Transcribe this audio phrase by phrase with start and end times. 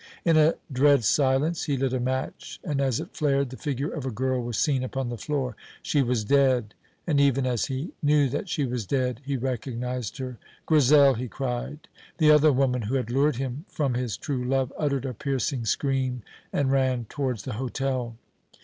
[0.25, 4.03] In a dread silence he lit a match, and as it flared the figure of
[4.03, 5.55] a girl was seen upon the floor.
[5.83, 6.73] She was dead;
[7.05, 10.39] and even as he knew that she was dead he recognized her.
[10.65, 11.87] "Grizel!" he cried.
[12.17, 16.23] The other woman who had lured him from his true love uttered a piercing scream
[16.51, 18.17] and ran towards the hotel.